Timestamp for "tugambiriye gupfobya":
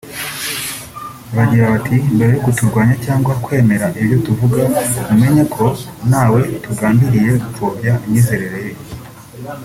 6.63-7.91